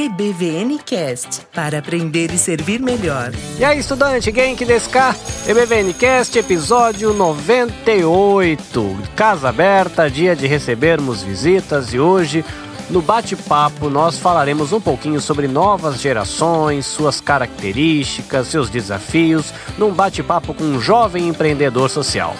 [0.00, 3.32] EBVNcast para aprender e servir melhor.
[3.58, 5.14] E aí, estudante, Genki desu ka?
[5.46, 8.98] EBVNcast, episódio 98.
[9.14, 12.42] Casa aberta, dia de recebermos visitas e hoje
[12.88, 20.54] no bate-papo, nós falaremos um pouquinho sobre novas gerações, suas características, seus desafios, num bate-papo
[20.54, 22.34] com um jovem empreendedor social.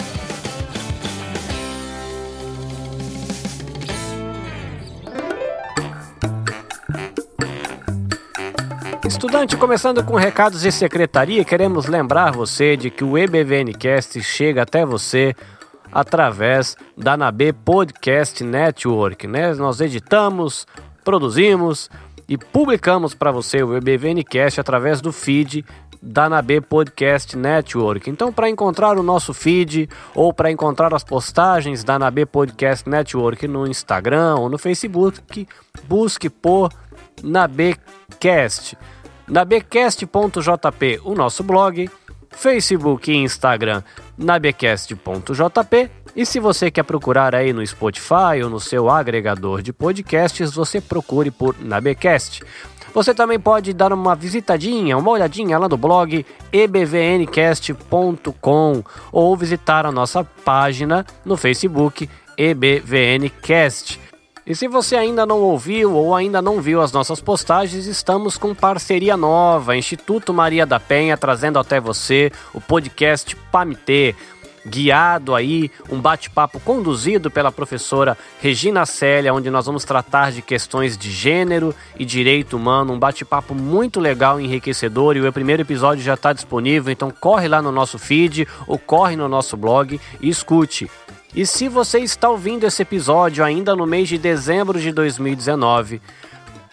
[9.21, 14.83] Estudante, começando com recados de secretaria, queremos lembrar você de que o EBVNcast chega até
[14.83, 15.35] você
[15.91, 19.27] através da NAB Podcast Network.
[19.27, 19.53] Né?
[19.53, 20.65] Nós editamos,
[21.03, 21.87] produzimos
[22.27, 25.63] e publicamos para você o EBVNcast através do feed
[26.01, 28.09] da NAB Podcast Network.
[28.09, 33.47] Então, para encontrar o nosso feed ou para encontrar as postagens da NAB Podcast Network
[33.47, 35.47] no Instagram ou no Facebook,
[35.87, 36.73] busque por
[37.21, 38.75] NABcast.
[39.27, 41.89] nabcast.jp, o nosso blog,
[42.31, 43.83] Facebook e Instagram
[44.17, 50.51] nabecast.jp e se você quer procurar aí no Spotify ou no seu agregador de podcasts,
[50.51, 52.43] você procure por Nabecast.
[52.93, 57.63] Você também pode dar uma visitadinha, uma olhadinha lá no blog ebvncast.com
[59.13, 64.10] ou visitar a nossa página no Facebook ebvncast.
[64.51, 68.53] E se você ainda não ouviu ou ainda não viu as nossas postagens, estamos com
[68.53, 74.13] parceria nova, Instituto Maria da Penha trazendo até você o podcast Pamitê.
[74.67, 80.97] Guiado aí, um bate-papo conduzido pela professora Regina Célia, onde nós vamos tratar de questões
[80.97, 86.03] de gênero e direito humano, um bate-papo muito legal e enriquecedor, e o primeiro episódio
[86.03, 90.27] já está disponível, então corre lá no nosso feed ou corre no nosso blog e
[90.29, 90.89] escute.
[91.33, 96.01] E se você está ouvindo esse episódio ainda no mês de dezembro de 2019,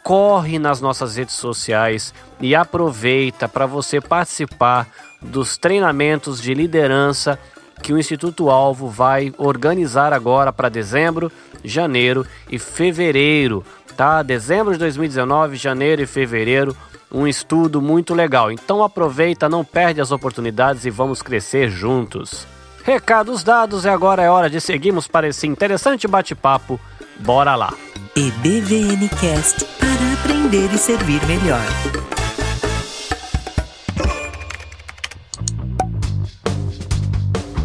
[0.03, 4.89] corre nas nossas redes sociais e aproveita para você participar
[5.23, 7.39] dos treinamentos de liderança
[7.81, 11.31] que o Instituto Alvo vai organizar agora para dezembro,
[11.63, 13.65] janeiro e fevereiro,
[13.97, 14.25] tá?
[14.25, 16.77] Dezembro de 2019, janeiro e fevereiro,
[17.13, 18.51] um estudo muito legal.
[18.51, 22.58] Então aproveita, não perde as oportunidades e vamos crescer juntos.
[22.89, 26.81] Recados dados e agora é hora de seguirmos para esse interessante bate-papo.
[27.19, 27.75] Bora lá.
[28.17, 31.61] EBVNcast para aprender e servir melhor.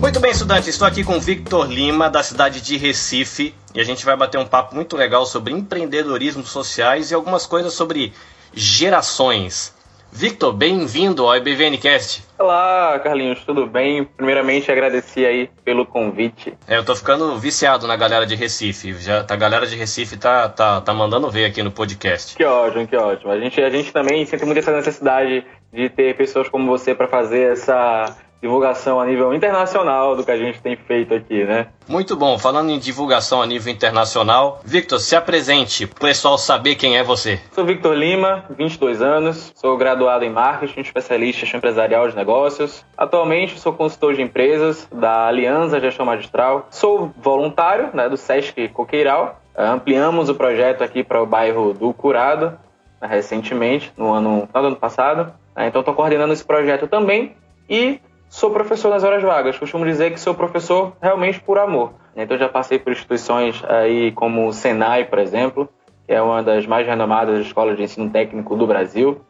[0.01, 4.03] Muito bem, estudante, estou aqui com Victor Lima, da cidade de Recife, e a gente
[4.03, 8.11] vai bater um papo muito legal sobre empreendedorismo sociais e algumas coisas sobre
[8.53, 9.73] gerações.
[10.15, 12.23] Victor, bem-vindo ao IBVNcast.
[12.37, 14.03] Olá, Carlinhos, tudo bem?
[14.03, 16.53] Primeiramente, agradecer aí pelo convite.
[16.67, 18.93] É, eu tô ficando viciado na galera de Recife.
[18.93, 22.37] Já, a galera de Recife tá, tá, tá mandando ver aqui no podcast.
[22.37, 23.31] Que ótimo, que ótimo.
[23.31, 27.07] A gente, a gente também sente muito essa necessidade de ter pessoas como você para
[27.07, 31.67] fazer essa divulgação a nível internacional do que a gente tem feito aqui, né?
[31.87, 32.37] Muito bom.
[32.37, 37.03] Falando em divulgação a nível internacional, Victor, se apresente para o pessoal saber quem é
[37.03, 37.39] você.
[37.53, 42.85] Sou Victor Lima, 22 anos, sou graduado em marketing, especialista em empresarial de negócios.
[42.97, 46.67] Atualmente sou consultor de empresas da Aliança Gestão Magistral.
[46.69, 49.39] Sou voluntário né, do Sesc Coqueiral.
[49.55, 52.57] Ampliamos o projeto aqui para o bairro do Curado
[53.01, 55.33] né, recentemente, no ano, no ano passado.
[55.57, 57.37] Então estou coordenando esse projeto também
[57.69, 58.01] e
[58.33, 59.59] sou professor nas horas vagas.
[59.59, 61.93] Costumo dizer que sou professor realmente por amor.
[62.15, 65.69] Então já passei por instituições aí como o Senai, por exemplo,
[66.07, 69.21] que é uma das mais renomadas escolas de ensino técnico do Brasil.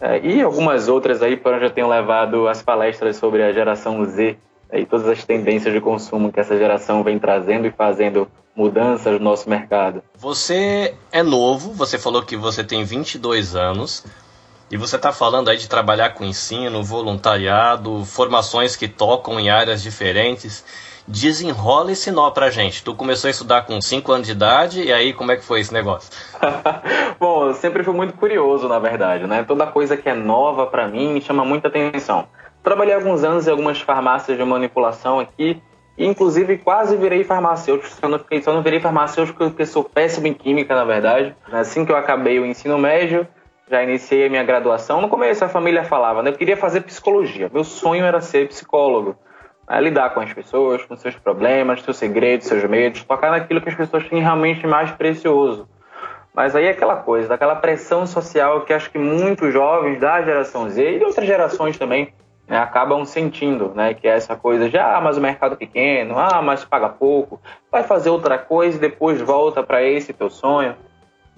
[0.00, 4.02] É, e algumas outras aí para onde eu tenho levado as palestras sobre a geração
[4.06, 4.38] Z
[4.72, 9.24] e todas as tendências de consumo que essa geração vem trazendo e fazendo mudanças no
[9.24, 10.02] nosso mercado.
[10.16, 14.04] Você é novo, você falou que você tem 22 anos.
[14.70, 19.82] E você está falando aí de trabalhar com ensino, voluntariado, formações que tocam em áreas
[19.82, 20.62] diferentes.
[21.06, 22.84] Desenrola esse nó pra gente.
[22.84, 25.60] Tu começou a estudar com 5 anos de idade, e aí como é que foi
[25.60, 26.10] esse negócio?
[27.18, 29.42] Bom, eu sempre fui muito curioso, na verdade, né?
[29.42, 32.28] Toda coisa que é nova para mim chama muita atenção.
[32.62, 35.62] Trabalhei alguns anos em algumas farmácias de manipulação aqui,
[35.96, 40.34] e inclusive quase virei farmacêutico, só não, só não virei farmacêutico porque sou péssimo em
[40.34, 41.34] química, na verdade.
[41.50, 43.26] Assim que eu acabei o ensino médio,
[43.70, 45.00] já iniciei a minha graduação.
[45.00, 46.30] No começo a família falava, né?
[46.30, 47.50] Eu queria fazer psicologia.
[47.52, 49.16] Meu sonho era ser psicólogo.
[49.68, 49.80] Né?
[49.80, 53.74] Lidar com as pessoas, com seus problemas, seus segredos, seus medos, tocar naquilo que as
[53.74, 55.68] pessoas têm realmente mais precioso.
[56.34, 60.68] Mas aí é aquela coisa, daquela pressão social que acho que muitos jovens da geração
[60.68, 62.12] Z e de outras gerações também
[62.46, 63.92] né, acabam sentindo, né?
[63.92, 67.40] Que é essa coisa de, ah, mas o mercado é pequeno, ah, mas paga pouco,
[67.70, 70.74] vai fazer outra coisa e depois volta para esse teu sonho.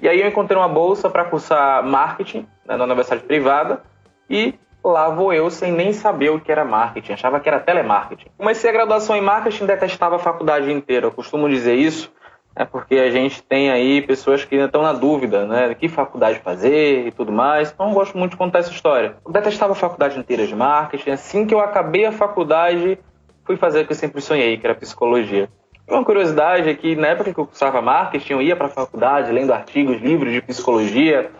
[0.02, 3.82] E aí eu encontrei uma bolsa para cursar marketing né, na universidade privada
[4.28, 8.30] e lá vou eu sem nem saber o que era marketing, achava que era telemarketing.
[8.36, 12.10] Comecei a graduação em marketing, detestava a faculdade inteira, eu costumo dizer isso,
[12.56, 17.06] é porque a gente tem aí pessoas que estão na dúvida, né, que faculdade fazer
[17.06, 19.16] e tudo mais, então eu gosto muito de contar essa história.
[19.24, 22.98] Eu detestava a faculdade inteira de marketing, assim que eu acabei a faculdade,
[23.44, 25.50] fui fazer o que eu sempre sonhei, que era psicologia.
[25.90, 29.32] Uma curiosidade é que na época que eu cursava marketing, eu ia para a faculdade
[29.32, 31.32] lendo artigos, livros de psicologia.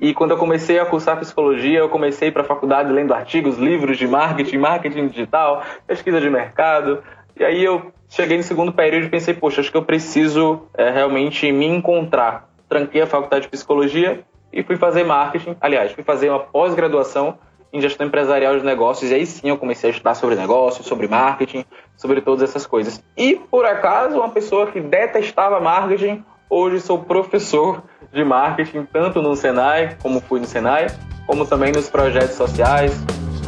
[0.00, 3.96] E quando eu comecei a cursar psicologia, eu comecei para a faculdade lendo artigos, livros
[3.96, 7.00] de marketing, marketing digital, pesquisa de mercado.
[7.38, 10.90] E aí eu cheguei no segundo período e pensei, poxa, acho que eu preciso é,
[10.90, 12.48] realmente me encontrar.
[12.68, 15.56] Tranquei a faculdade de psicologia e fui fazer marketing.
[15.60, 17.38] Aliás, fui fazer uma pós-graduação
[17.72, 21.08] em gestão empresarial de negócios, e aí sim eu comecei a estudar sobre negócios, sobre
[21.08, 21.64] marketing,
[21.96, 23.02] sobre todas essas coisas.
[23.16, 27.82] E, por acaso, uma pessoa que detestava marketing, hoje sou professor
[28.12, 30.86] de marketing, tanto no Senai, como fui no Senai,
[31.26, 32.92] como também nos projetos sociais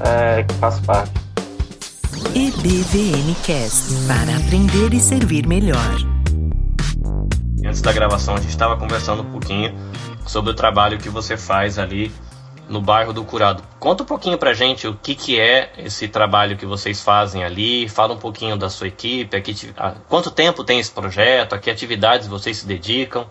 [0.02, 1.12] é, que faço parte.
[2.34, 5.76] EBVNcast para aprender e servir melhor.
[7.64, 9.74] Antes da gravação, a gente estava conversando um pouquinho
[10.26, 12.10] sobre o trabalho que você faz ali
[12.68, 13.62] no bairro do Curado.
[13.78, 17.88] Conta um pouquinho pra gente o que, que é esse trabalho que vocês fazem ali,
[17.88, 19.54] fala um pouquinho da sua equipe, aqui,
[20.08, 23.26] quanto tempo tem esse projeto, a que atividades vocês se dedicam?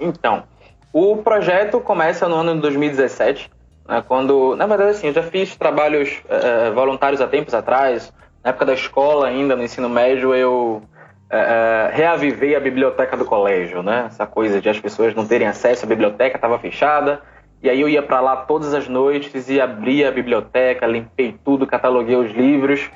[0.00, 0.44] Então,
[0.92, 3.50] o projeto começa no ano de 2017,
[3.88, 8.12] né, quando, na verdade, assim, eu já fiz trabalhos é, voluntários há tempos atrás,
[8.44, 10.82] na época da escola ainda, no ensino médio, eu
[11.28, 15.84] é, reavivei a biblioteca do colégio, né, essa coisa de as pessoas não terem acesso
[15.84, 17.20] à biblioteca, estava fechada,
[17.62, 21.66] e aí eu ia para lá todas as noites e abria a biblioteca, limpei tudo,
[21.66, 22.88] cataloguei os livros.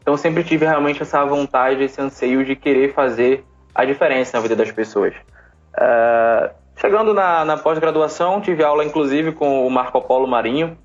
[0.00, 3.44] Então sempre tive realmente essa vontade, esse anseio de querer fazer
[3.74, 5.14] a diferença na vida das pessoas.
[5.74, 10.78] Uh, chegando na, na pós-graduação, tive aula inclusive com o Marco Polo Marinho,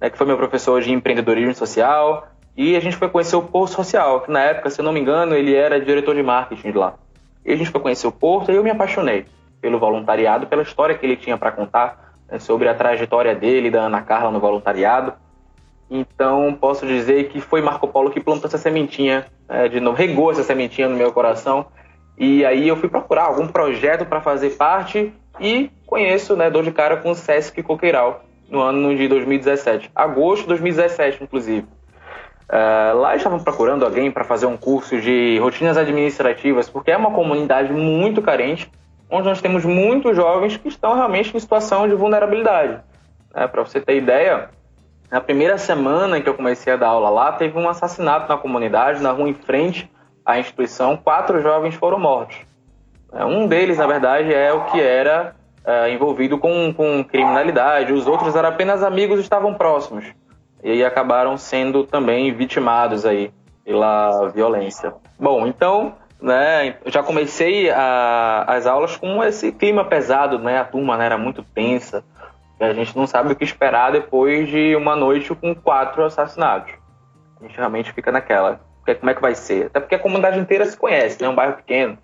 [0.00, 3.74] né, que foi meu professor de empreendedorismo social, e a gente foi conhecer o Porto
[3.74, 6.78] Social, que na época, se eu não me engano, ele era diretor de marketing de
[6.78, 6.94] lá.
[7.44, 9.26] E a gente foi conhecer o Porto e eu me apaixonei
[9.60, 13.82] pelo voluntariado, pela história que ele tinha para contar, né, sobre a trajetória dele, da
[13.82, 15.14] Ana Carla no voluntariado.
[15.90, 20.30] Então, posso dizer que foi Marco Polo que plantou essa sementinha, é, de novo, regou
[20.30, 21.66] essa sementinha no meu coração.
[22.18, 26.72] E aí eu fui procurar algum projeto para fazer parte e conheço, né, dou de
[26.72, 29.90] cara com o Sesc Coqueiral, no ano de 2017.
[29.94, 31.66] Agosto de 2017, inclusive.
[32.48, 37.10] Uh, lá estavam procurando alguém para fazer um curso de rotinas administrativas, porque é uma
[37.10, 38.70] comunidade muito carente
[39.10, 42.80] onde nós temos muitos jovens que estão realmente em situação de vulnerabilidade.
[43.34, 44.50] É, Para você ter ideia,
[45.10, 49.02] na primeira semana que eu comecei a dar aula lá, teve um assassinato na comunidade,
[49.02, 49.90] na rua em frente
[50.24, 52.36] à instituição, quatro jovens foram mortos.
[53.12, 58.06] É, um deles, na verdade, é o que era é, envolvido com, com criminalidade, os
[58.06, 60.04] outros eram apenas amigos estavam próximos.
[60.62, 63.30] E acabaram sendo também vitimados aí
[63.64, 64.94] pela violência.
[65.18, 66.76] Bom, então né?
[66.84, 70.58] Eu já comecei a, as aulas com esse clima pesado, né?
[70.58, 72.04] A turma né, era muito tensa.
[72.58, 76.74] a gente não sabe o que esperar depois de uma noite com quatro assassinatos.
[77.40, 78.60] A gente realmente fica naquela.
[78.84, 79.66] Como é que vai ser?
[79.66, 81.26] Até porque a comunidade inteira se conhece, né?
[81.26, 81.98] É um bairro pequeno.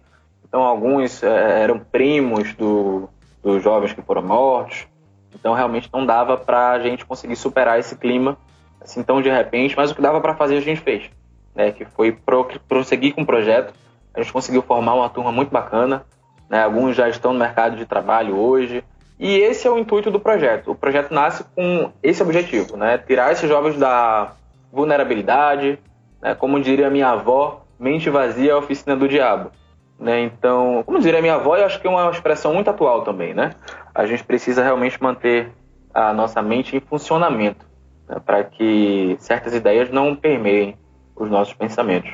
[0.46, 3.08] Então alguns é, eram primos do,
[3.42, 4.86] dos jovens que foram mortos.
[5.34, 8.36] Então realmente não dava para a gente conseguir superar esse clima
[8.80, 9.76] assim tão de repente.
[9.76, 11.08] Mas o que dava para fazer a gente fez,
[11.54, 11.72] né?
[11.72, 13.72] Que foi pro, prosseguir com o projeto
[14.14, 16.04] a gente conseguiu formar uma turma muito bacana,
[16.48, 16.62] né?
[16.62, 18.84] alguns já estão no mercado de trabalho hoje.
[19.18, 20.72] E esse é o intuito do projeto.
[20.72, 22.98] O projeto nasce com esse objetivo, né?
[22.98, 24.32] tirar esses jovens da
[24.72, 25.78] vulnerabilidade,
[26.20, 26.34] né?
[26.34, 29.50] como diria minha avó, mente vazia é a oficina do diabo.
[29.98, 30.22] Né?
[30.22, 33.32] Então, como diria minha avó, eu acho que é uma expressão muito atual também.
[33.32, 33.52] Né?
[33.94, 35.52] A gente precisa realmente manter
[35.94, 37.64] a nossa mente em funcionamento
[38.08, 38.20] né?
[38.24, 40.76] para que certas ideias não permeiem
[41.14, 42.12] os nossos pensamentos.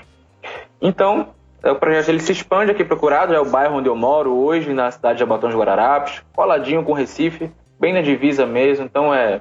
[0.80, 1.28] Então,
[1.64, 4.90] o projeto ele se expande aqui procurado, é o bairro onde eu moro hoje, na
[4.90, 8.84] cidade de de Guararapes, coladinho com Recife, bem na divisa mesmo.
[8.84, 9.40] Então é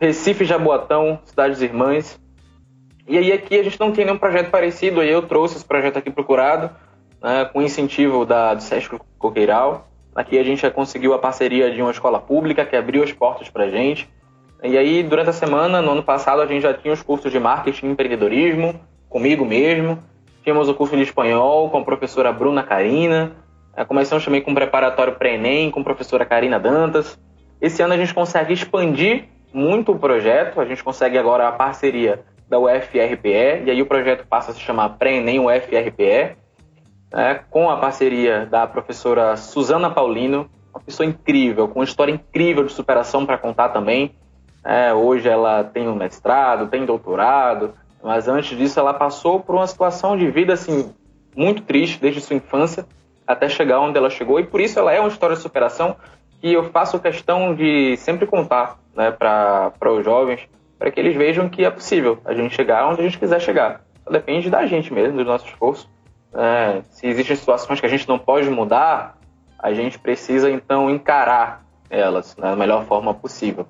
[0.00, 2.20] Recife, Jaboatão, cidades irmãs.
[3.06, 5.98] E aí aqui a gente não tem nenhum projeto parecido, aí eu trouxe esse projeto
[5.98, 6.70] aqui procurado,
[7.22, 9.88] né, com incentivo da, do Sesc Coqueiral.
[10.14, 13.48] Aqui a gente já conseguiu a parceria de uma escola pública que abriu as portas
[13.48, 14.08] para a gente.
[14.62, 17.38] E aí, durante a semana, no ano passado, a gente já tinha os cursos de
[17.38, 20.02] marketing e empreendedorismo, comigo mesmo.
[20.42, 23.32] Tínhamos o curso de espanhol com a professora Bruna Carina.
[23.86, 27.18] Começamos também com o preparatório pré-ENEM com a professora Karina Dantas.
[27.60, 32.24] Esse ano a gente consegue expandir muito o projeto, a gente consegue agora a parceria
[32.48, 36.36] da UFRPE, e aí o projeto passa a se chamar Pré-ENEM UFRPE,
[37.12, 42.64] né, com a parceria da professora Suzana Paulino, uma pessoa incrível, com uma história incrível
[42.64, 44.14] de superação para contar também.
[44.64, 49.66] É, hoje ela tem um mestrado, tem doutorado, mas antes disso ela passou por uma
[49.66, 50.92] situação de vida assim
[51.36, 52.86] muito triste desde sua infância
[53.26, 55.96] até chegar onde ela chegou e por isso ela é uma história de superação
[56.40, 61.48] que eu faço questão de sempre contar né, para os jovens, para que eles vejam
[61.48, 63.82] que é possível a gente chegar onde a gente quiser chegar.
[64.02, 65.88] Só depende da gente mesmo, do nosso esforço.
[66.32, 69.18] É, se existem situações que a gente não pode mudar,
[69.58, 73.66] a gente precisa então encarar elas né, da melhor forma possível.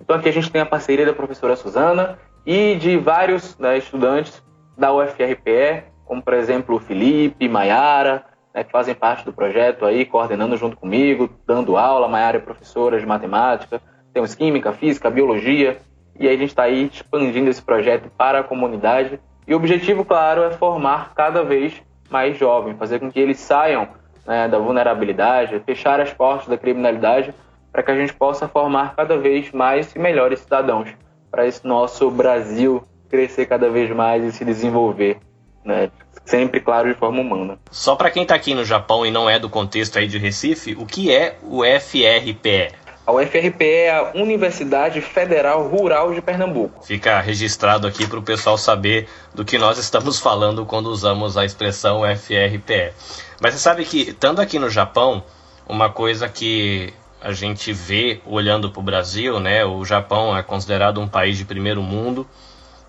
[0.00, 2.18] Então aqui a gente tem a parceria da professora Suzana
[2.50, 4.42] e de vários né, estudantes
[4.74, 8.24] da UFRPE, como por exemplo o Felipe, Maiara,
[8.54, 12.08] né, que fazem parte do projeto aí, coordenando junto comigo, dando aula.
[12.08, 13.82] Maiara é professora de matemática,
[14.14, 15.76] temos química, física, biologia,
[16.18, 19.20] e aí a gente está aí expandindo esse projeto para a comunidade.
[19.46, 23.88] E o objetivo, claro, é formar cada vez mais jovens, fazer com que eles saiam
[24.26, 27.34] né, da vulnerabilidade, fechar as portas da criminalidade,
[27.70, 30.88] para que a gente possa formar cada vez mais e melhores cidadãos,
[31.30, 35.18] para esse nosso Brasil crescer cada vez mais e se desenvolver.
[35.64, 35.90] Né?
[36.28, 37.58] sempre, claro, de forma humana.
[37.70, 40.76] Só para quem está aqui no Japão e não é do contexto aí de Recife,
[40.78, 42.74] o que é o FRPE?
[43.06, 46.84] A UFRPE é a Universidade Federal Rural de Pernambuco.
[46.84, 51.44] Fica registrado aqui para o pessoal saber do que nós estamos falando quando usamos a
[51.46, 52.92] expressão FRPE.
[53.40, 55.24] Mas você sabe que, estando aqui no Japão,
[55.66, 59.64] uma coisa que a gente vê olhando para o Brasil, né?
[59.64, 62.26] O Japão é considerado um país de primeiro mundo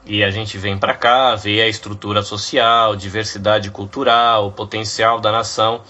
[0.05, 5.31] e a gente vem para cá, vê a estrutura social, diversidade cultural, o potencial da
[5.31, 5.81] nação.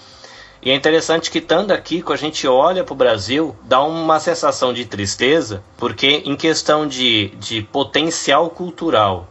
[0.62, 4.20] E é interessante que estando aqui, quando a gente olha para o Brasil, dá uma
[4.20, 9.26] sensação de tristeza, porque em questão de, de potencial cultural,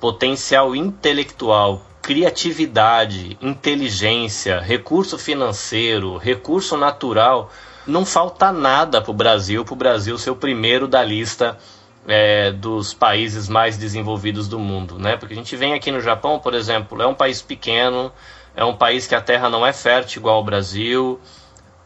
[0.00, 7.50] potencial intelectual, criatividade, inteligência, recurso financeiro, recurso natural,
[7.86, 11.58] não falta nada para o Brasil, para o Brasil ser o primeiro da lista
[12.06, 15.16] é, dos países mais desenvolvidos do mundo, né?
[15.16, 18.12] Porque a gente vem aqui no Japão, por exemplo, é um país pequeno,
[18.54, 21.20] é um país que a terra não é fértil igual ao Brasil,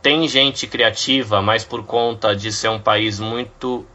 [0.03, 3.87] tem gente criativa, mas por conta de ser um país muito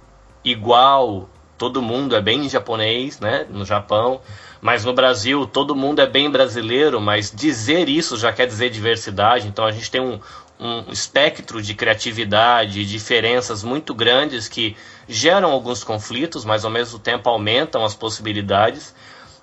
[0.43, 3.45] igual, todo mundo é bem japonês, né?
[3.49, 4.21] No Japão,
[4.61, 9.47] mas no Brasil todo mundo é bem brasileiro, mas dizer isso já quer dizer diversidade,
[9.47, 10.19] então a gente tem um,
[10.59, 14.75] um espectro de criatividade, diferenças muito grandes que
[15.07, 18.93] geram alguns conflitos, mas ao mesmo tempo aumentam as possibilidades.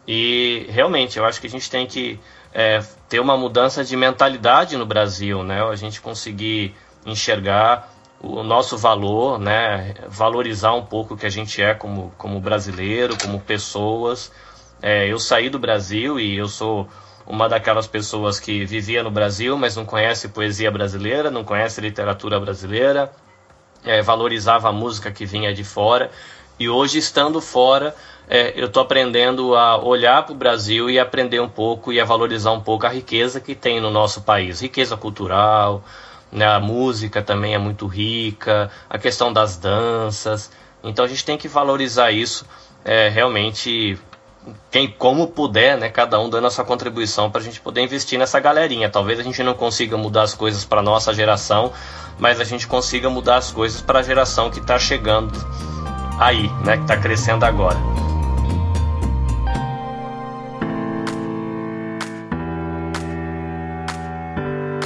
[0.06, 2.20] E realmente, eu acho que a gente tem que
[2.52, 5.62] é, ter uma mudança de mentalidade no Brasil, né?
[5.62, 9.94] A gente conseguir enxergar o nosso valor, né?
[10.08, 14.30] Valorizar um pouco o que a gente é como, como brasileiro, como pessoas.
[14.82, 16.88] É, eu saí do Brasil e eu sou
[17.26, 22.38] uma daquelas pessoas que vivia no Brasil, mas não conhece poesia brasileira, não conhece literatura
[22.38, 23.12] brasileira,
[23.84, 26.10] é, valorizava a música que vinha de fora.
[26.58, 27.94] E hoje, estando fora,
[28.28, 32.04] é, eu estou aprendendo a olhar para o Brasil e aprender um pouco e a
[32.04, 35.84] valorizar um pouco a riqueza que tem no nosso país riqueza cultural,
[36.32, 40.50] né, a música também é muito rica, a questão das danças.
[40.82, 42.46] Então a gente tem que valorizar isso
[42.84, 43.98] é, realmente
[44.70, 48.18] quem como puder, né, cada um dando a sua contribuição para a gente poder investir
[48.18, 48.88] nessa galerinha.
[48.88, 51.72] Talvez a gente não consiga mudar as coisas para nossa geração,
[52.18, 55.32] mas a gente consiga mudar as coisas para a geração que está chegando
[56.18, 57.78] aí, né, que está crescendo agora.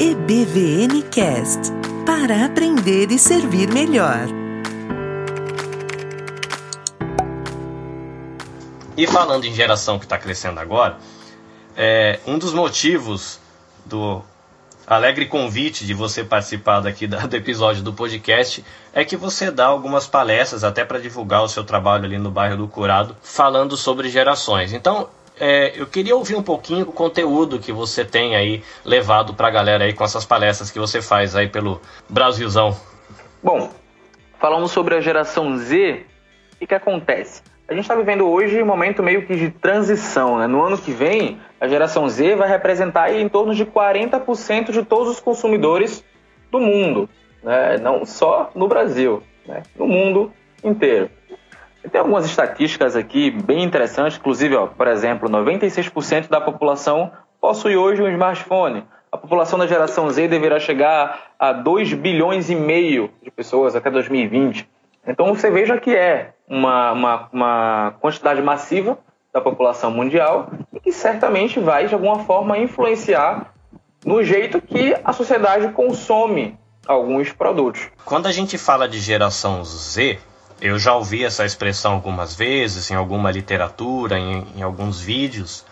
[0.01, 1.73] EBVN Cast
[2.07, 4.40] para aprender e servir melhor.
[9.01, 10.99] E falando em geração que está crescendo agora,
[11.75, 13.41] é, um dos motivos
[13.87, 14.23] do
[14.87, 20.07] alegre convite de você participar daqui do episódio do podcast é que você dá algumas
[20.07, 24.75] palestras até para divulgar o seu trabalho ali no bairro do Curado, falando sobre gerações.
[24.75, 25.09] Então,
[25.41, 29.51] é, eu queria ouvir um pouquinho o conteúdo que você tem aí levado para a
[29.51, 32.79] galera aí com essas palestras que você faz aí pelo Brasilzão.
[33.43, 33.73] Bom,
[34.39, 36.05] falamos sobre a geração Z.
[36.61, 37.41] O que acontece?
[37.71, 40.37] A gente está vivendo hoje um momento meio que de transição.
[40.39, 40.49] Né?
[40.49, 45.09] No ano que vem, a geração Z vai representar em torno de 40% de todos
[45.09, 46.05] os consumidores
[46.51, 47.09] do mundo,
[47.45, 47.79] né?
[47.79, 49.63] não só no Brasil, né?
[49.79, 50.33] no mundo
[50.65, 51.11] inteiro.
[51.93, 58.03] Tem algumas estatísticas aqui bem interessantes, inclusive, ó, por exemplo, 96% da população possui hoje
[58.03, 58.85] um smartphone.
[59.13, 63.91] A população da geração Z deverá chegar a 2 bilhões e meio de pessoas até
[63.91, 64.69] 2020.
[65.07, 68.99] Então você veja que é uma, uma, uma quantidade massiva
[69.33, 73.55] da população mundial e que certamente vai, de alguma forma, influenciar
[74.05, 77.89] no jeito que a sociedade consome alguns produtos.
[78.05, 80.19] Quando a gente fala de geração Z,
[80.61, 85.65] eu já ouvi essa expressão algumas vezes, em alguma literatura, em, em alguns vídeos.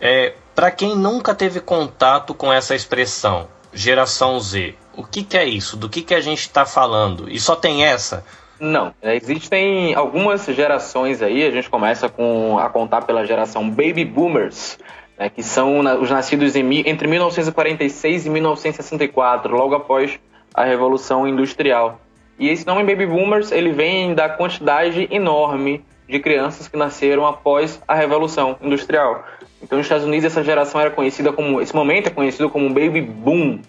[0.00, 5.44] É, Para quem nunca teve contato com essa expressão, geração Z, o que, que é
[5.44, 5.76] isso?
[5.76, 7.30] Do que, que a gente está falando?
[7.30, 8.24] E só tem essa?
[8.60, 14.04] Não, é, existem algumas gerações aí, a gente começa com a contar pela geração Baby
[14.04, 14.78] Boomers,
[15.16, 20.18] né, que são os nascidos em, entre 1946 e 1964, logo após
[20.52, 22.00] a Revolução Industrial.
[22.38, 27.80] E esse nome Baby Boomers ele vem da quantidade enorme de crianças que nasceram após
[27.86, 29.24] a Revolução Industrial.
[29.62, 33.02] Então, nos Estados Unidos, essa geração era conhecida como, esse momento é conhecido como Baby
[33.02, 33.60] Boom,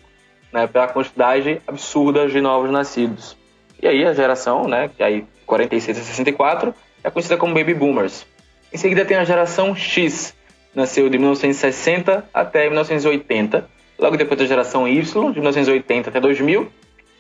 [0.54, 3.39] né, pela quantidade absurda de novos nascidos.
[3.82, 8.26] E aí a geração, né, que aí 46 a 64, é conhecida como Baby Boomers.
[8.74, 10.36] Em seguida tem a geração X,
[10.76, 13.68] nasceu de 1960 até 1980.
[13.98, 16.70] Logo depois a geração Y, de 1980 até 2000,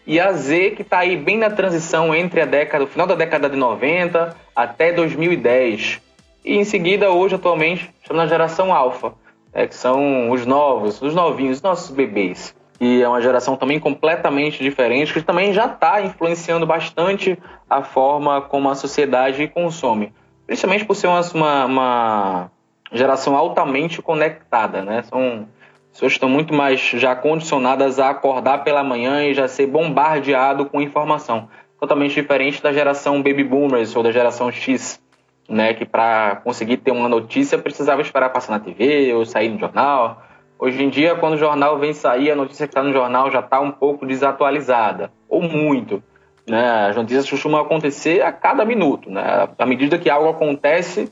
[0.05, 3.15] e a Z, que está aí bem na transição entre a década, o final da
[3.15, 6.01] década de 90 até 2010.
[6.43, 9.13] E em seguida, hoje, atualmente, estamos na geração alfa,
[9.53, 12.55] é, que são os novos, os novinhos, os nossos bebês.
[12.79, 17.37] E é uma geração também completamente diferente, que também já está influenciando bastante
[17.69, 20.13] a forma como a sociedade consome.
[20.47, 22.51] Principalmente por ser uma, uma
[22.91, 25.03] geração altamente conectada, né?
[25.03, 25.47] São
[25.91, 30.81] pessoas estão muito mais já condicionadas a acordar pela manhã e já ser bombardeado com
[30.81, 31.49] informação.
[31.79, 35.01] Totalmente diferente da geração Baby Boomers ou da geração X,
[35.47, 35.73] né?
[35.73, 40.23] Que para conseguir ter uma notícia precisava esperar passar na TV ou sair no jornal.
[40.59, 43.39] Hoje em dia, quando o jornal vem sair, a notícia que está no jornal já
[43.39, 46.03] está um pouco desatualizada, ou muito.
[46.45, 46.87] Né?
[46.89, 49.09] As notícias costumam acontecer a cada minuto.
[49.09, 49.23] Né?
[49.57, 51.09] À medida que algo acontece,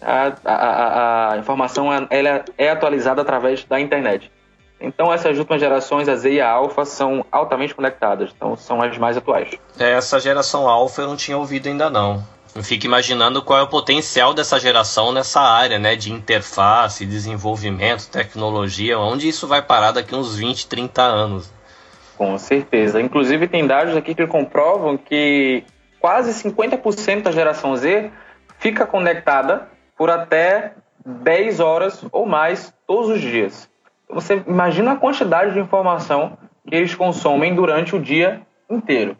[0.00, 4.32] a, a, a informação ela é atualizada através da internet.
[4.80, 8.96] Então essas últimas gerações, a Z e a Alpha, são altamente conectadas, então são as
[8.98, 9.50] mais atuais.
[9.78, 12.22] É, essa geração Alpha eu não tinha ouvido ainda não.
[12.56, 18.08] Eu fico imaginando qual é o potencial dessa geração nessa área, né, de interface, desenvolvimento,
[18.08, 21.52] tecnologia, onde isso vai parar daqui uns 20, 30 anos.
[22.16, 22.98] Com certeza.
[22.98, 25.64] Inclusive tem dados aqui que comprovam que
[26.00, 28.10] quase 50% da geração Z
[28.58, 30.72] fica conectada por até
[31.04, 33.68] 10 horas ou mais todos os dias.
[34.08, 38.40] Você imagina a quantidade de informação que eles consomem durante o dia
[38.70, 39.14] inteiro.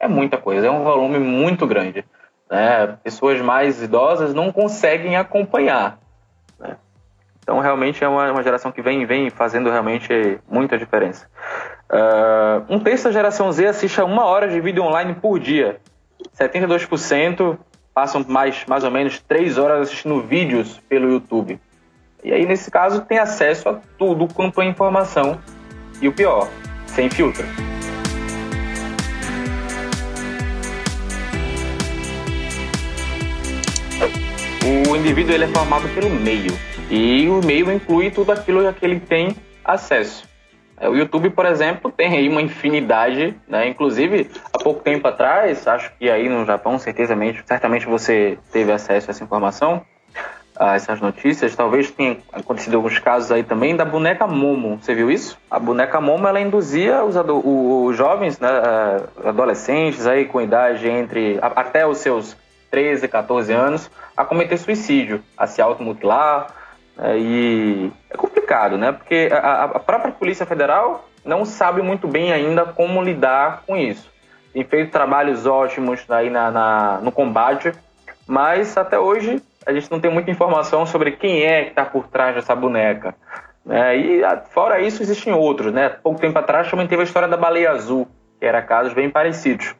[0.00, 2.04] É muita coisa, é um volume muito grande.
[2.50, 2.98] Né?
[3.02, 5.98] Pessoas mais idosas não conseguem acompanhar.
[6.58, 6.76] Né?
[7.40, 11.28] Então, realmente é uma, uma, geração que vem, vem fazendo realmente muita diferença.
[11.90, 15.80] Uh, um terço da geração Z assiste a uma hora de vídeo online por dia.
[16.38, 17.58] 72%
[17.92, 21.60] passam mais, mais ou menos três horas assistindo vídeos pelo YouTube.
[22.24, 25.38] E aí, nesse caso, tem acesso a tudo quanto é informação.
[26.00, 26.48] E o pior,
[26.86, 27.44] sem filtro.
[34.94, 36.56] O indivíduo ele é formado pelo meio.
[36.88, 40.22] E o meio inclui tudo aquilo que ele tem acesso.
[40.78, 43.66] É, o YouTube, por exemplo, tem aí uma infinidade, né?
[43.66, 49.10] Inclusive, há pouco tempo atrás, acho que aí no Japão, certamente, certamente você teve acesso
[49.10, 49.82] a essa informação,
[50.56, 51.56] a essas notícias.
[51.56, 54.78] Talvez tenha acontecido alguns casos aí também da boneca Momo.
[54.80, 55.36] Você viu isso?
[55.50, 58.48] A boneca Momo, ela induzia os, os jovens, né,
[59.24, 62.43] adolescentes aí com idade entre até os seus
[62.74, 66.48] 13, 14 anos, a cometer suicídio, a se automutilar,
[66.98, 68.90] é, e é complicado, né?
[68.90, 74.10] Porque a, a, própria Polícia Federal não sabe muito bem ainda como lidar com isso.
[74.52, 77.72] Tem feito trabalhos ótimos aí na, na no combate,
[78.26, 82.08] mas até hoje a gente não tem muita informação sobre quem é que está por
[82.08, 83.14] trás dessa boneca.
[83.64, 83.96] Né?
[83.96, 85.72] E fora isso, existem outros.
[85.72, 85.90] Né?
[85.90, 88.08] Pouco tempo atrás também teve a história da baleia azul,
[88.40, 89.76] que era casos bem parecidos.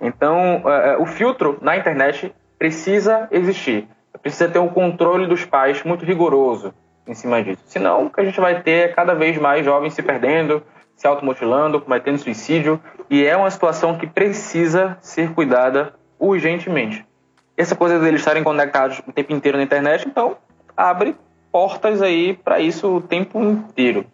[0.00, 3.88] Então, é, é, o filtro na internet precisa existir
[4.24, 6.72] precisa ter um controle dos pais muito rigoroso
[7.06, 7.60] em cima disso.
[7.66, 10.62] Senão, o que a gente vai ter é cada vez mais jovens se perdendo,
[10.96, 12.80] se automutilando, cometendo suicídio,
[13.10, 17.04] e é uma situação que precisa ser cuidada urgentemente.
[17.54, 20.38] Essa coisa deles estarem conectados o tempo inteiro na internet, então,
[20.74, 21.14] abre
[21.52, 24.06] portas aí para isso o tempo inteiro.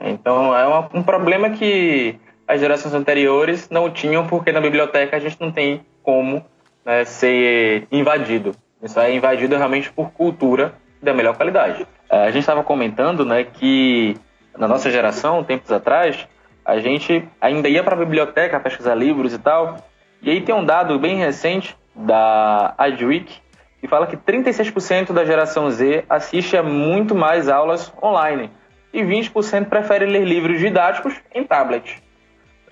[0.00, 5.20] Então, é uma, um problema que as gerações anteriores não tinham, porque na biblioteca a
[5.20, 6.44] gente não tem como
[6.84, 8.52] né, ser invadido.
[8.82, 11.86] Isso é invadido realmente por cultura da melhor qualidade.
[12.10, 14.16] É, a gente estava comentando né, que
[14.56, 16.26] na nossa geração, tempos atrás,
[16.64, 19.76] a gente ainda ia para a biblioteca pesquisar livros e tal.
[20.22, 23.40] E aí tem um dado bem recente da Adweek
[23.80, 28.50] que fala que 36% da geração Z assiste a muito mais aulas online
[28.92, 32.02] e 20% prefere ler livros didáticos em tablet.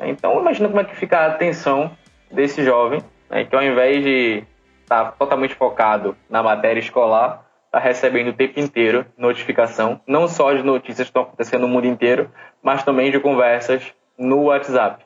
[0.01, 1.91] Então imagina como é que fica a atenção
[2.31, 4.45] desse jovem, né, que ao invés de
[4.83, 10.53] estar tá totalmente focado na matéria escolar, está recebendo o tempo inteiro notificação, não só
[10.53, 12.31] de notícias que estão acontecendo no mundo inteiro,
[12.63, 15.05] mas também de conversas no WhatsApp.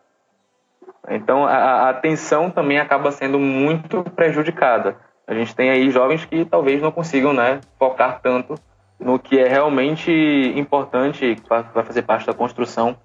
[1.09, 4.97] Então a, a atenção também acaba sendo muito prejudicada.
[5.27, 8.55] A gente tem aí jovens que talvez não consigam né, focar tanto
[8.99, 10.11] no que é realmente
[10.57, 12.97] importante para fazer parte da construção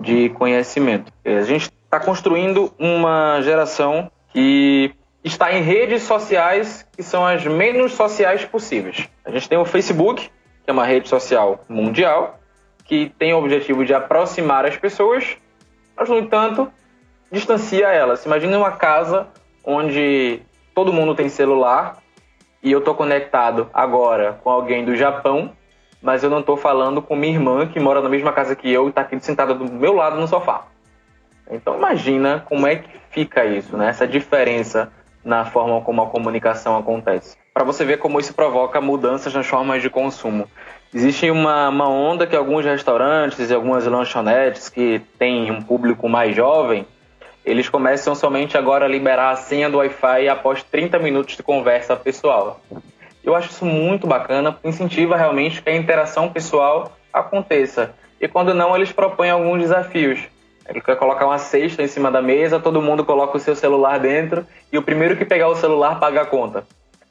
[0.00, 1.12] de conhecimento.
[1.24, 7.92] A gente está construindo uma geração que está em redes sociais que são as menos
[7.92, 9.08] sociais possíveis.
[9.24, 10.30] A gente tem o Facebook,
[10.64, 12.40] que é uma rede social mundial,
[12.84, 15.36] que tem o objetivo de aproximar as pessoas,
[15.96, 16.72] mas, no entanto,
[17.30, 18.24] distancia elas.
[18.24, 19.28] Imagina uma casa
[19.64, 20.40] onde
[20.74, 21.98] todo mundo tem celular
[22.62, 25.52] e eu estou conectado agora com alguém do Japão,
[26.02, 28.86] mas eu não estou falando com minha irmã que mora na mesma casa que eu
[28.86, 30.66] e está aqui sentada do meu lado no sofá.
[31.50, 33.88] Então imagina como é que fica isso, né?
[33.88, 34.90] Essa diferença
[35.24, 37.36] na forma como a comunicação acontece.
[37.52, 40.48] Para você ver como isso provoca mudanças nas formas de consumo.
[40.94, 46.34] Existe uma, uma onda que alguns restaurantes e algumas lanchonetes que têm um público mais
[46.34, 46.86] jovem,
[47.44, 51.94] eles começam somente agora a liberar a senha do Wi-Fi após 30 minutos de conversa
[51.96, 52.60] pessoal.
[53.22, 57.94] Eu acho isso muito bacana, incentiva realmente que a interação pessoal aconteça.
[58.20, 60.20] E quando não, eles propõem alguns desafios.
[60.68, 63.98] Ele quer colocar uma cesta em cima da mesa, todo mundo coloca o seu celular
[63.98, 66.64] dentro e o primeiro que pegar o celular paga a conta.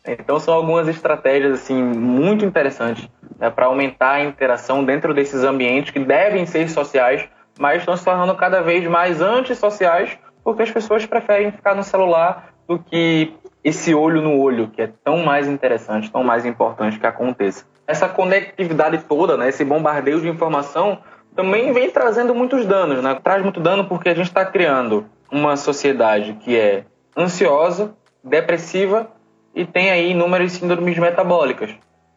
[0.08, 5.92] Então são algumas estratégias assim muito interessantes né, para aumentar a interação dentro desses ambientes
[5.92, 7.28] que devem ser sociais,
[7.60, 12.54] mas estão se tornando cada vez mais antissociais porque as pessoas preferem ficar no celular
[12.68, 17.06] do que esse olho no olho, que é tão mais interessante, tão mais importante que
[17.06, 17.66] aconteça.
[17.86, 21.00] Essa conectividade toda, né, esse bombardeio de informação
[21.36, 23.18] também vem trazendo muitos danos, né?
[23.24, 26.84] Traz muito dano porque a gente está criando uma sociedade que é
[27.16, 27.94] ansiosa,
[28.24, 29.08] depressiva
[29.54, 31.72] e tem aí inúmeras síndromes metabólicas.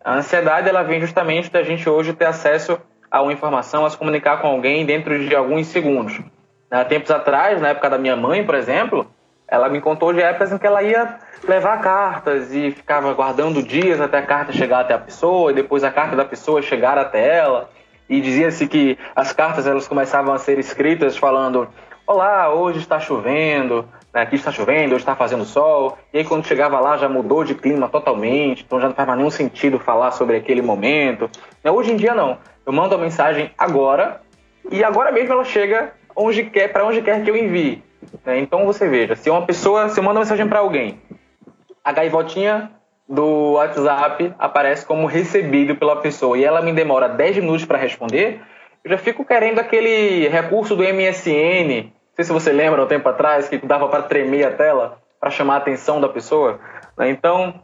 [0.05, 2.78] A ansiedade ela vem justamente da gente hoje ter acesso
[3.11, 6.18] a uma informação, a se comunicar com alguém dentro de alguns segundos.
[6.70, 9.07] Há tempos atrás, na época da minha mãe, por exemplo,
[9.53, 14.01] ela me contou de épocas em que ela ia levar cartas e ficava guardando dias
[14.01, 17.37] até a carta chegar até a pessoa e depois a carta da pessoa chegar até
[17.37, 17.69] ela.
[18.09, 21.69] E dizia-se que as cartas elas começavam a ser escritas falando:
[22.07, 25.99] Olá, hoje está chovendo, né, aqui está chovendo, hoje está fazendo sol.
[26.15, 29.19] E aí quando chegava lá já mudou de clima totalmente, então já não faz mais
[29.19, 31.29] nenhum sentido falar sobre aquele momento.
[31.62, 32.38] Né, hoje em dia não.
[32.65, 34.23] Eu mando a mensagem agora
[34.71, 37.91] e agora mesmo ela chega onde quer, para onde quer que eu envie.
[38.25, 38.38] Né?
[38.41, 41.01] Então você veja, se uma pessoa, se uma mensagem para alguém,
[41.85, 42.71] a gaivotinha
[43.09, 48.41] do WhatsApp aparece como recebido pela pessoa e ela me demora 10 minutos para responder,
[48.85, 51.85] eu já fico querendo aquele recurso do MSN.
[51.85, 55.31] Não sei se você lembra um tempo atrás que dava para tremer a tela para
[55.31, 56.59] chamar a atenção da pessoa.
[56.99, 57.11] Né?
[57.11, 57.55] Então,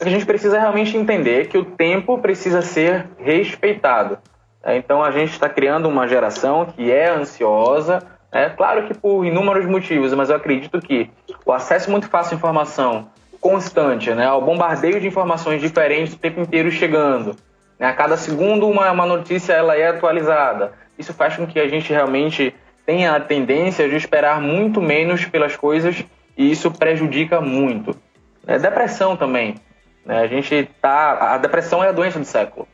[0.00, 4.18] a gente precisa realmente entender que o tempo precisa ser respeitado.
[4.64, 8.00] É, então a gente está criando uma geração que é ansiosa,
[8.32, 11.10] é claro que por inúmeros motivos, mas eu acredito que
[11.44, 16.40] o acesso muito fácil à informação constante, né, ao bombardeio de informações diferentes o tempo
[16.40, 17.36] inteiro chegando,
[17.78, 20.72] né, a cada segundo uma, uma notícia ela é atualizada.
[20.98, 22.54] Isso faz com que a gente realmente
[22.86, 26.04] tenha a tendência de esperar muito menos pelas coisas
[26.36, 27.94] e isso prejudica muito.
[28.46, 29.56] É, depressão também.
[30.06, 32.66] Né, a gente tá, a depressão é a doença do século.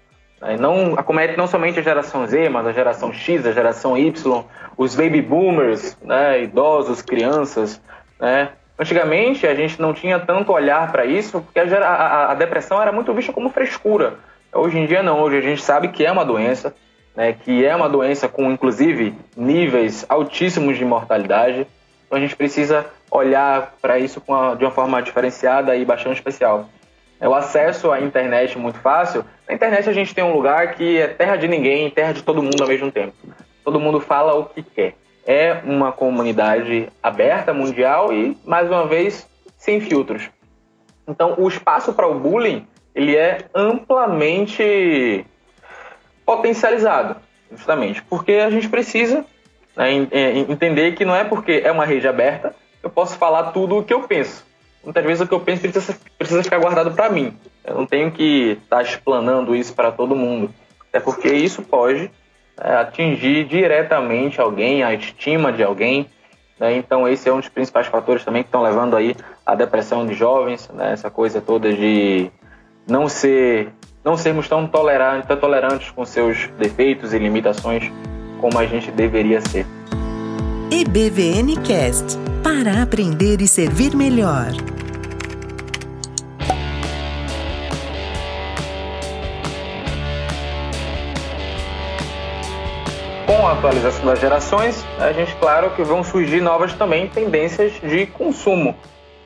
[0.59, 4.45] Não acomete não somente a geração Z, mas a geração X, a geração Y,
[4.77, 7.81] os baby boomers, né, idosos, crianças.
[8.21, 8.51] Né?
[8.79, 12.93] Antigamente a gente não tinha tanto olhar para isso, porque a, a, a, depressão era
[12.93, 14.15] muito vista como frescura.
[14.53, 16.73] Hoje em dia não, hoje a gente sabe que é uma doença,
[17.17, 21.67] né, que é uma doença com inclusive níveis altíssimos de mortalidade.
[22.07, 26.69] Então a gente precisa olhar para isso a, de uma forma diferenciada e bastante especial.
[27.21, 29.25] É o acesso à internet muito fácil.
[29.49, 32.43] Na internet a gente tem um lugar que é terra de ninguém, terra de todo
[32.43, 33.13] mundo ao mesmo tempo.
[33.65, 34.95] Todo mundo fala o que quer.
[35.27, 40.31] É uma comunidade aberta, mundial e, mais uma vez, sem filtros.
[41.07, 45.25] Então, o espaço para o bullying ele é amplamente
[46.25, 47.17] potencializado,
[47.51, 49.25] justamente porque a gente precisa
[49.77, 53.79] né, é, entender que não é porque é uma rede aberta eu posso falar tudo
[53.79, 54.45] o que eu penso
[54.89, 57.37] muitas vezes o que eu penso precisa, precisa ficar guardado para mim.
[57.63, 60.51] Eu não tenho que estar tá explanando isso para todo mundo.
[60.91, 62.11] É porque isso pode
[62.59, 66.07] é, atingir diretamente alguém, a estima de alguém.
[66.59, 66.75] Né?
[66.79, 70.15] Então esse é um dos principais fatores também que estão levando aí a depressão de
[70.15, 70.95] jovens, né?
[70.95, 72.31] essa coisa toda de
[72.87, 73.69] não ser
[74.03, 77.93] não sermos tão tolerantes, tão tolerantes com seus defeitos e limitações
[78.41, 79.67] como a gente deveria ser.
[80.71, 84.53] EBVN Cast para aprender e servir melhor.
[93.39, 98.05] Com a atualização das gerações, a gente, claro, que vão surgir novas também tendências de
[98.05, 98.75] consumo.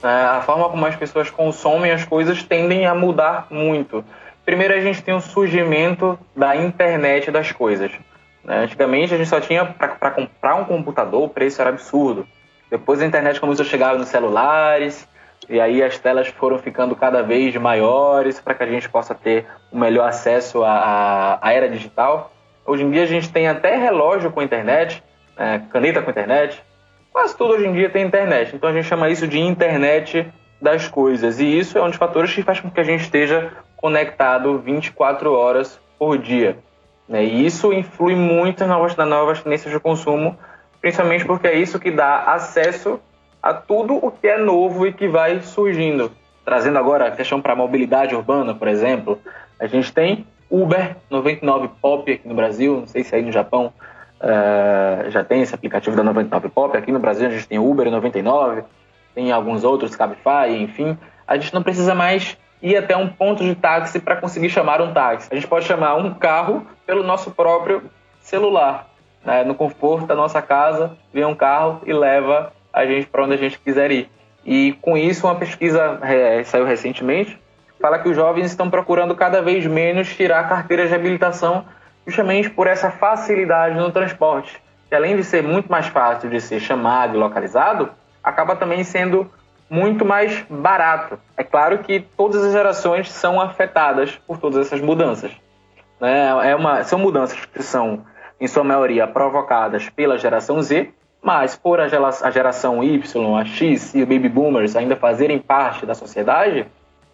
[0.03, 4.05] É, a forma como as pessoas consomem as coisas tendem a mudar muito.
[4.44, 7.90] Primeiro, a gente tem o surgimento da internet das coisas.
[8.44, 8.64] Né?
[8.64, 12.29] Antigamente a gente só tinha para comprar um computador, o preço era absurdo.
[12.70, 15.09] Depois a internet começou a chegar nos celulares,
[15.48, 19.46] e aí as telas foram ficando cada vez maiores para que a gente possa ter
[19.72, 22.31] o um melhor acesso à, à, era digital.
[22.64, 25.03] Hoje em dia a gente tem até relógio com internet,
[25.37, 25.66] né?
[25.70, 26.62] caneta com internet,
[27.12, 28.55] quase tudo hoje em dia tem internet.
[28.55, 30.27] Então a gente chama isso de internet
[30.61, 31.40] das coisas.
[31.40, 35.33] E isso é um dos fatores que faz com que a gente esteja conectado 24
[35.33, 36.57] horas por dia.
[37.09, 37.25] Né?
[37.25, 40.38] E isso influi muito nas novas, nas novas tendências de consumo,
[40.81, 43.01] principalmente porque é isso que dá acesso
[43.42, 46.12] a tudo o que é novo e que vai surgindo.
[46.44, 49.18] Trazendo agora a questão para a mobilidade urbana, por exemplo,
[49.59, 53.73] a gente tem Uber 99 Pop aqui no Brasil, não sei se aí no Japão
[54.21, 57.91] uh, já tem esse aplicativo da 99 Pop, aqui no Brasil a gente tem Uber
[57.91, 58.62] 99,
[59.15, 60.99] tem alguns outros, Cabify, enfim.
[61.27, 64.93] A gente não precisa mais ir até um ponto de táxi para conseguir chamar um
[64.93, 65.29] táxi.
[65.33, 68.88] A gente pode chamar um carro pelo nosso próprio celular.
[69.25, 69.45] Né?
[69.45, 73.38] No conforto da nossa casa, vem um carro e leva a gente para onde a
[73.38, 74.11] gente quiser ir.
[74.45, 77.38] E com isso, uma pesquisa é, saiu recentemente,
[77.83, 81.64] fala que os jovens estão procurando cada vez menos tirar carteiras de habilitação
[82.07, 84.62] justamente por essa facilidade no transporte.
[84.88, 87.90] Que além de ser muito mais fácil de ser chamado e localizado,
[88.23, 89.29] acaba também sendo
[89.68, 91.18] muito mais barato.
[91.37, 95.33] É claro que todas as gerações são afetadas por todas essas mudanças.
[96.01, 96.51] Né?
[96.51, 98.05] É uma, são mudanças que são,
[98.40, 100.90] em sua maioria, provocadas pela geração Z,
[101.21, 101.88] mas por a
[102.31, 106.66] geração Y, a X e o Baby Boomers ainda fazerem parte da sociedade,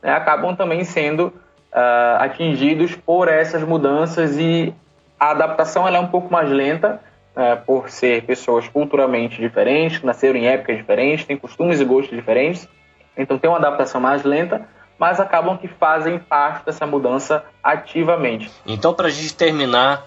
[0.03, 4.75] né, acabam também sendo uh, atingidos por essas mudanças e
[5.19, 7.01] a adaptação ela é um pouco mais lenta,
[7.35, 12.69] é, por ser pessoas culturalmente diferentes, nasceram em épocas diferentes, têm costumes e gostos diferentes,
[13.17, 14.67] então tem uma adaptação mais lenta,
[14.99, 18.51] mas acabam que fazem parte dessa mudança ativamente.
[18.67, 20.05] Então, para a gente terminar,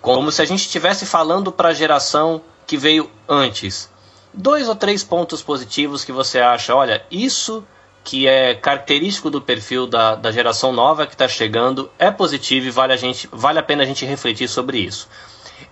[0.00, 3.92] como se a gente estivesse falando para a geração que veio antes,
[4.32, 7.66] dois ou três pontos positivos que você acha, olha, isso
[8.04, 12.70] que é característico do perfil da, da geração nova que está chegando é positivo e
[12.70, 15.08] vale a, gente, vale a pena a gente refletir sobre isso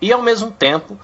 [0.01, 0.99] e ao mesmo tempo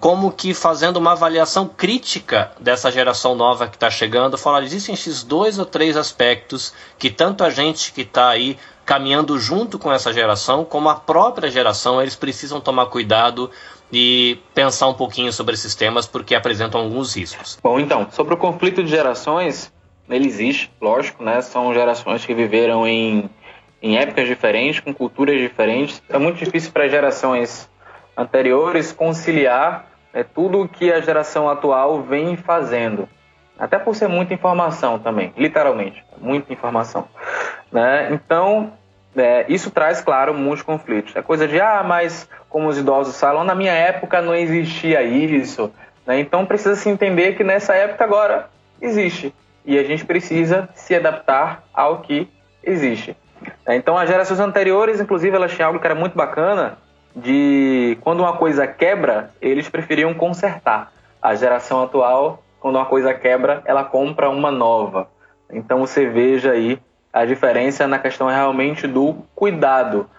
[0.00, 5.22] como que fazendo uma avaliação crítica dessa geração nova que está chegando, falar existem esses
[5.22, 10.12] dois ou três aspectos que tanto a gente que está aí caminhando junto com essa
[10.12, 13.50] geração, como a própria geração, eles precisam tomar cuidado
[13.92, 17.58] e pensar um pouquinho sobre esses temas porque apresentam alguns riscos.
[17.62, 19.70] Bom, então, sobre o conflito de gerações,
[20.10, 21.40] ele existe, lógico, né?
[21.40, 23.30] São gerações que viveram em,
[23.82, 26.02] em épocas diferentes, com culturas diferentes.
[26.08, 27.70] É muito difícil para gerações
[28.16, 33.08] anteriores conciliar é, tudo o que a geração atual vem fazendo.
[33.58, 37.06] Até por ser muita informação também, literalmente, muita informação.
[37.70, 38.08] Né?
[38.12, 38.72] Então,
[39.14, 41.14] é, isso traz, claro, muitos conflitos.
[41.14, 45.70] É coisa de, ah, mas como os idosos falam, na minha época não existia isso.
[46.06, 46.20] Né?
[46.20, 48.48] Então, precisa se entender que nessa época agora
[48.80, 49.34] existe.
[49.70, 52.28] E a gente precisa se adaptar ao que
[52.60, 53.16] existe.
[53.68, 56.76] Então, as gerações anteriores, inclusive, elas tinham algo que era muito bacana,
[57.14, 60.92] de quando uma coisa quebra, eles preferiam consertar.
[61.22, 65.08] A geração atual, quando uma coisa quebra, ela compra uma nova.
[65.48, 66.76] Então você veja aí
[67.12, 70.10] a diferença na questão realmente do cuidado.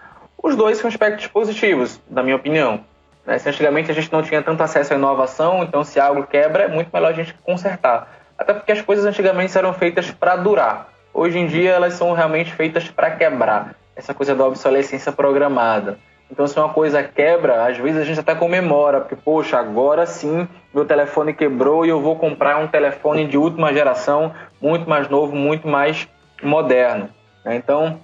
[0.42, 2.80] Os dois são aspectos positivos, na minha opinião.
[3.26, 3.38] Né?
[3.38, 6.68] Se antigamente a gente não tinha tanto acesso à inovação, então se algo quebra, é
[6.68, 8.21] muito melhor a gente consertar.
[8.42, 10.88] Até porque as coisas antigamente eram feitas para durar.
[11.14, 13.76] Hoje em dia elas são realmente feitas para quebrar.
[13.94, 15.96] Essa coisa da obsolescência programada.
[16.28, 20.48] Então, se uma coisa quebra, às vezes a gente até comemora, porque, poxa, agora sim
[20.74, 25.36] meu telefone quebrou e eu vou comprar um telefone de última geração, muito mais novo,
[25.36, 26.08] muito mais
[26.42, 27.10] moderno.
[27.44, 27.54] Né?
[27.54, 28.00] Então,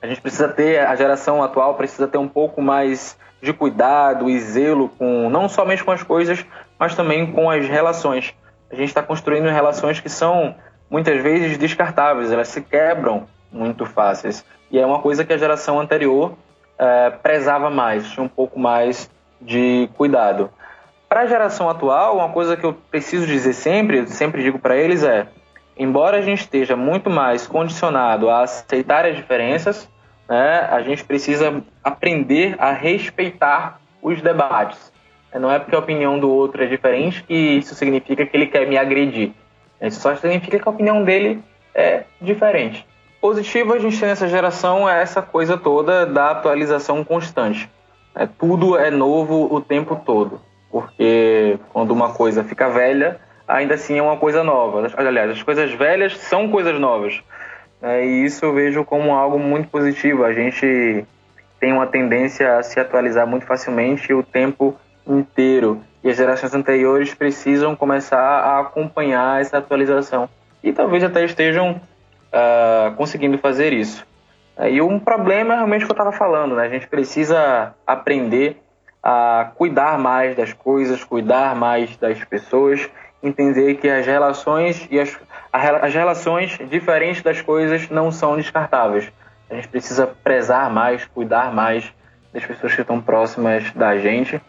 [0.00, 4.40] a gente precisa ter, a geração atual precisa ter um pouco mais de cuidado e
[4.40, 6.46] zelo com não somente com as coisas,
[6.78, 8.34] mas também com as relações.
[8.70, 10.54] A gente está construindo relações que são
[10.90, 14.44] muitas vezes descartáveis, elas se quebram muito fáceis.
[14.70, 16.36] E é uma coisa que a geração anterior
[16.78, 20.50] é, prezava mais, tinha um pouco mais de cuidado.
[21.08, 24.76] Para a geração atual, uma coisa que eu preciso dizer sempre, eu sempre digo para
[24.76, 25.28] eles é:
[25.76, 29.88] embora a gente esteja muito mais condicionado a aceitar as diferenças,
[30.28, 34.92] né, a gente precisa aprender a respeitar os debates.
[35.38, 38.66] Não é porque a opinião do outro é diferente que isso significa que ele quer
[38.66, 39.32] me agredir.
[39.80, 41.42] Isso só significa que a opinião dele
[41.74, 42.86] é diferente.
[43.20, 47.70] Positivo a gente tem nessa geração é essa coisa toda da atualização constante.
[48.14, 53.18] É, tudo é novo o tempo todo, porque quando uma coisa fica velha,
[53.48, 54.86] ainda assim é uma coisa nova.
[54.96, 57.22] Aliás, as coisas velhas são coisas novas.
[57.82, 60.24] É, e isso eu vejo como algo muito positivo.
[60.24, 61.04] A gente
[61.58, 65.82] tem uma tendência a se atualizar muito facilmente o tempo inteiro.
[66.02, 70.28] E as gerações anteriores precisam começar a acompanhar essa atualização.
[70.62, 74.06] E talvez até estejam uh, conseguindo fazer isso.
[74.70, 76.64] E um problema é realmente o que eu estava falando, né?
[76.64, 78.56] A gente precisa aprender
[79.02, 82.88] a cuidar mais das coisas, cuidar mais das pessoas,
[83.22, 85.18] entender que as relações e as,
[85.52, 89.12] as relações diferentes das coisas não são descartáveis.
[89.50, 91.92] A gente precisa prezar mais, cuidar mais
[92.32, 94.40] das pessoas que estão próximas da gente.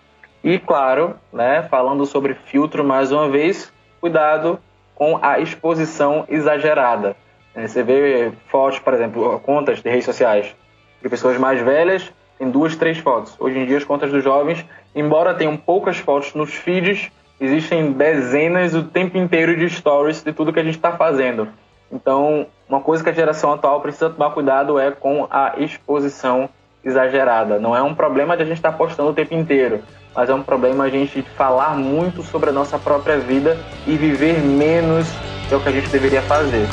[0.46, 4.60] E claro, né, falando sobre filtro mais uma vez, cuidado
[4.94, 7.16] com a exposição exagerada.
[7.56, 10.56] É, você vê fotos, por exemplo, contas de redes sociais
[11.02, 13.36] de pessoas mais velhas, tem duas, três fotos.
[13.40, 18.76] Hoje em dia, as contas dos jovens, embora tenham poucas fotos nos feeds, existem dezenas
[18.76, 21.48] o tempo inteiro de stories de tudo que a gente está fazendo.
[21.92, 26.48] Então, uma coisa que a geração atual precisa tomar cuidado é com a exposição
[26.86, 27.60] exagerada.
[27.60, 29.82] Não é um problema de a gente estar tá postando o tempo inteiro,
[30.16, 34.40] mas é um problema a gente falar muito sobre a nossa própria vida e viver
[34.40, 35.08] menos
[35.52, 36.68] é o que a gente deveria fazer.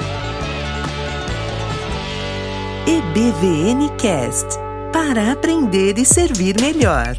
[2.86, 4.58] EBVN Cast
[4.92, 7.16] para aprender e servir melhor.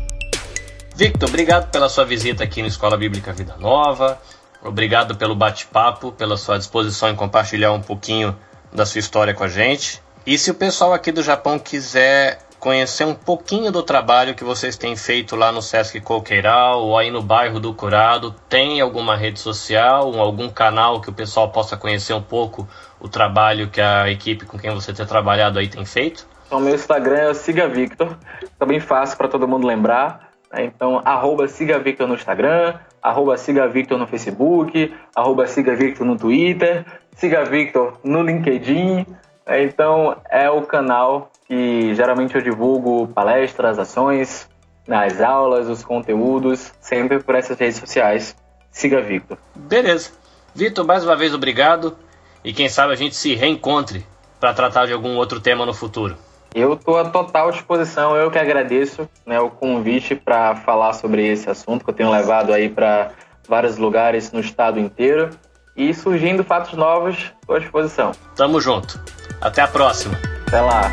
[0.96, 4.20] Victor, obrigado pela sua visita aqui na Escola Bíblica Vida Nova.
[4.64, 8.36] Obrigado pelo bate-papo, pela sua disposição em compartilhar um pouquinho
[8.72, 10.02] da sua história com a gente.
[10.26, 14.78] E se o pessoal aqui do Japão quiser conhecer um pouquinho do trabalho que vocês
[14.78, 19.38] têm feito lá no Sesc Coqueiral ou aí no bairro do Curado, tem alguma rede
[19.38, 22.66] social, algum canal que o pessoal possa conhecer um pouco
[23.02, 26.26] o trabalho que a equipe com quem você tem trabalhado aí tem feito?
[26.48, 28.18] Então, meu Instagram é Siga Victor,
[28.58, 30.30] tá bem fácil para todo mundo lembrar.
[30.50, 30.64] Né?
[30.64, 36.16] Então, arroba Siga Victor no Instagram, arroba Siga Victor no Facebook, arroba Siga Victor no
[36.16, 36.86] Twitter,
[37.18, 39.06] Siga Victor no LinkedIn.
[39.46, 39.64] Né?
[39.66, 44.48] Então, é o canal que geralmente eu divulgo palestras, ações,
[44.88, 48.36] nas aulas, os conteúdos, sempre por essas redes sociais.
[48.72, 49.38] Siga Victor.
[49.56, 50.12] Beleza.
[50.56, 51.96] Victor, mais uma vez obrigado
[52.44, 54.06] e quem sabe a gente se reencontre
[54.40, 56.18] para tratar de algum outro tema no futuro.
[56.54, 61.50] Eu estou à total disposição, eu que agradeço né, o convite para falar sobre esse
[61.50, 63.12] assunto que eu tenho levado aí para
[63.48, 65.32] vários lugares no estado inteiro.
[65.76, 68.12] E surgindo fatos novos, estou à disposição.
[68.36, 69.00] Tamo junto.
[69.42, 70.16] Até a próxima.
[70.46, 70.92] Até lá.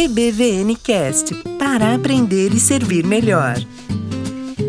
[0.00, 3.56] EBVN Cast para aprender e servir melhor.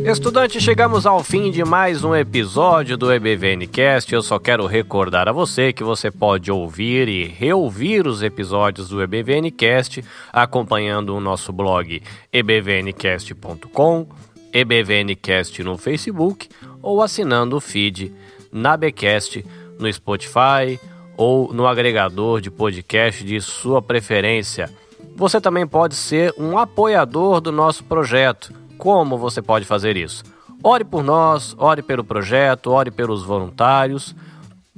[0.03, 4.11] Estudantes, chegamos ao fim de mais um episódio do EBVNcast.
[4.11, 9.03] Eu só quero recordar a você que você pode ouvir e reouvir os episódios do
[9.03, 12.01] EBVNcast acompanhando o nosso blog
[12.33, 14.07] ebvncast.com,
[14.51, 16.49] EBVNcast no Facebook
[16.81, 18.11] ou assinando o feed
[18.51, 19.45] na Becast
[19.77, 20.79] no Spotify
[21.15, 24.71] ou no agregador de podcast de sua preferência.
[25.19, 30.23] Você também pode ser um apoiador do nosso projeto como você pode fazer isso?
[30.63, 34.15] Ore por nós, ore pelo projeto, ore pelos voluntários,